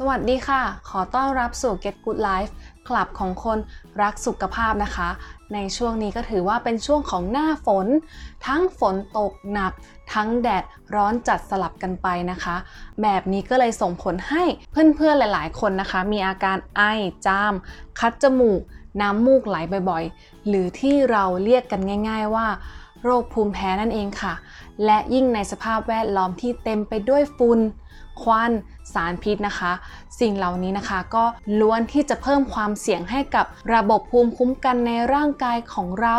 [0.00, 2.52] สวัสดีค่ะ ขอต้อนรับสู่ Get Good Life
[2.88, 3.58] คลับของคน
[4.02, 5.08] รักสุขภาพนะคะ
[5.54, 7.86] ในช่วงนี้ก็ถือว่าเป็นช่วงของหน้าฝน
[8.46, 9.72] ทั้งฝนตกหนัก
[10.14, 10.64] ทั้งแดด
[10.94, 12.56] ร้อนจัดสลับกันไปนะคะ
[13.02, 14.42] แบบนี้ก็เลยส่งผลให้
[14.96, 16.82] เพื่อนๆหลายๆ คนนะคะ มีอาการไอ
[17.26, 17.54] จาม
[18.00, 18.60] คัดจมูก
[19.00, 19.56] น้ำมูกไหล
[19.90, 22.46] บ่อยๆ หรือที่เราเรียกกันง่าย ๆว่า
[23.02, 24.34] โรคภูมิแพ้นั่นเองค่ะ
[24.84, 27.60] และยิ่งในสภาพแวดล้อมที่เต็มไปด้วยฝุ่น
[28.22, 28.52] ควัน
[28.94, 29.72] สารพิษนะคะ
[30.20, 31.24] สิ่งเหล่านี้นะคะก็
[31.60, 36.18] ล้วนที่จะเพิ่มความเสี่ยงให้กับระบบภูมิคุ้มกันในร่างกายของเรา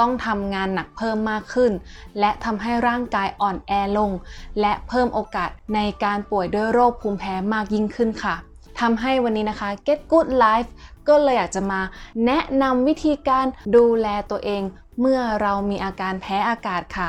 [0.00, 1.72] ต้องทำงานหนักเพิ่มมากขึ้น
[2.20, 4.12] และทำให้ร่างกายอ่อนแอลง
[4.60, 8.34] และเพิ่มโอกาสในการป่วยด้วยโรคภูมิแพ้มากยิ่งขึ้นค่ะ
[8.80, 10.70] ทำให้วันนี้นะคะ Get Good Life
[11.08, 11.80] ก็เลยอยากจะมา
[12.26, 13.46] แนะนำวิธีการ
[13.76, 14.62] ดูแลตัวเอง
[15.00, 17.08] เมื่อเรามีอาการแพ้อากาศค่ะ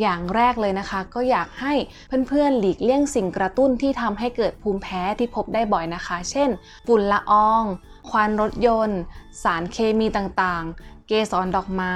[0.00, 1.74] อย่างแรกเลยนะคะ ก็อยากให้
[2.28, 6.50] เพื่อนๆหลีกเลี่ยงสิ่งกระตุ้นที่ทำให้เกิดภูมิแพ้ที่พบได้บ่อยนะคะ เช่น
[6.86, 7.64] ฝุ่นละออง
[8.10, 9.00] ควันรถยนต์
[9.42, 11.94] สารเคมีต่างๆ เกสรดอกไม้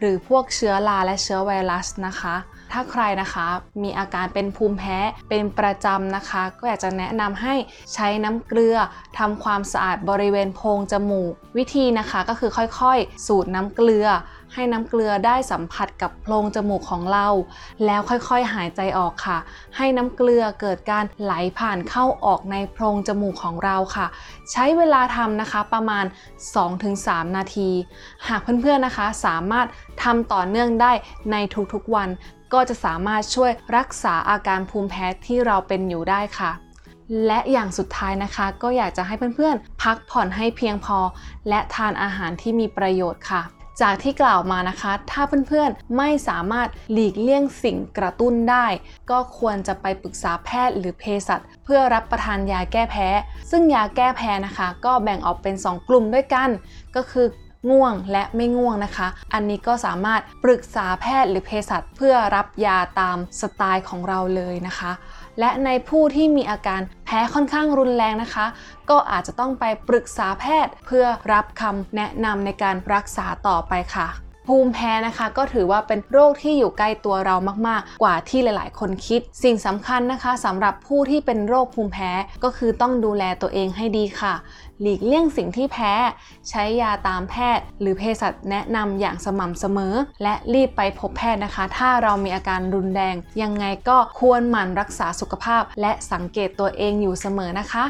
[0.00, 2.36] หรือพวกเชื้อราและเชื้อไวรัสนะคะ
[2.72, 3.46] ถ้าใครนะคะ
[3.82, 7.54] มีอาการเป็นภูมิแพ้เป็นประจำนะคะ ก็อยากจะแนะนำให้
[7.94, 8.76] ใช้น้ำเกลือ
[9.18, 14.08] ทำความสะอาดบริเวณโพรงงจมูก วิธีนะคะก็คือค่อยๆ สูดน้ำเกลือ
[14.54, 17.28] ให้น้ำเกลือได้สัมผัสกับโพรงจมูกของเรา
[17.86, 19.38] แล้วค่อยๆหายใจออกค่ะ
[19.76, 24.06] ให้น้ำเกลือเกิดการไหลผ่านเข้าออกในโพรงจมูกของเราค่ะ
[24.52, 26.04] ใช้เวลาทำนะคะประมาณ
[26.70, 27.70] 2-3 นาที
[28.28, 29.66] หากเพื่อนๆนะคะสามารถ
[30.02, 30.92] ทำต่อเนื่องได้
[31.32, 31.36] ใน
[31.72, 32.08] ทุกๆวัน
[32.52, 36.65] ก็จะสามารถช่วยรักษาอาการภูมิแพ้ที่เราเป็นอยู่ได้ค่ะ
[37.26, 40.98] และอย่างสุดท้ายนะคะ ก็อยากจะให้เพื่อนๆ พักผ่อนให้เพียงพอ
[41.48, 43.42] และทานอาหารที่มีประโยชน์ค่ะ
[43.82, 48.66] จากที่กล่าวมานะคะ ถ้าเพื่อนๆ ไม่สามารถหลีกเลี่ยงสิ่งกระตุ้นได้
[49.10, 53.08] ก็ควรจะไปปรึกษาแพทย์หรือเภสัชเพื่อรับประทานยาแก้แพ้
[53.50, 56.48] ซึ่งยาแก้แพ้นะคะ ก็แบ่งออกเป็น 2 กลุ่มด้วยกัน
[56.96, 57.26] ก็คือ
[57.70, 64.92] ง่วงและไม่ง่วงนะคะ อันนี้ก็สามารถปรึกษาแพทย์หรือเภสัชเพื่อรับยาตามสไตล์ของเราเลยนะคะ
[65.40, 68.46] และในผู้ที่มีอาการแพ้ค่อนข้างรุนแรงนะคะ
[68.90, 77.36] ก็อาจจะต้องไปปรึกษาแพทย์เพื่อรับคำแนะนำในการรักษาต่อไปค่ะ ภูมิแพ้นะคะก็ถือว่าเป็นโรคที่อยู่ใกล้ตัวเรา
[77.66, 82.10] มาก ๆ กว่าที่หลาย ๆ คนคิด สิ่งสำคัญนะคะสำหรับผู้ที่เป็นโรคภูมิแพ้
[82.44, 84.34] ก็คือต้องดูแลตัวเองให้ดีค่ะ
[84.80, 85.92] หลีกเลี่ยงสิ่งที่แพ้
[86.48, 97.84] ใช้ยาตามแพทย์ หรือเภสัชแนะนำอย่างสม่ำเสมอ และรีบไปพบแพทย์นะคะ ถ้าเรามีอาการรุนแรง ยังไงก็ควรหมั่นรักษาสุขภาพ และสังเกตตัวเองอยู่เสมอนะคะ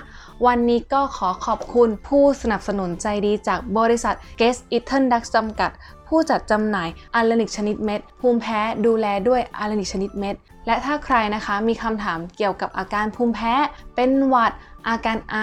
[0.47, 5.71] วันนี้ก็ขอขอบคุณผู้สนับสนุนใจดีจากบริษัท Guest Eaton Dux จำกัด
[6.09, 10.35] ผู้จัดจำหน่ายอาร์นิกชนิดเม็ด ภูมิแพ้ดูแลด้วยอาร์นิกชนิดเม็ด
[10.67, 13.55] และถ้าใครนะคะมีคำถามเกี่ยวกับอาการภูมิแพ้
[13.95, 14.53] เป็นหวัด
[14.89, 15.37] อาการไอ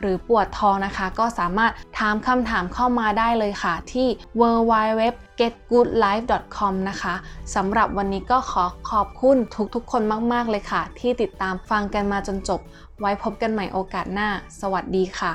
[0.00, 4.06] หรือปวดท้องนะคะ ก็สามารถถามคำถามเข้ามาได้เลยค่ะ ที่
[4.40, 7.14] www.getgoodlife.com นะคะ
[7.54, 9.36] สำหรับวันนี้ก็ขอขอบคุณ
[9.74, 10.02] ทุกๆ คน
[10.32, 12.60] มากๆเลยค่ะ ที่ติดตามฟังกันมาจนจบ
[13.00, 14.28] ไว้พบกันใหม่โอกาสหน้า
[14.60, 15.32] สวัสดีค่ะ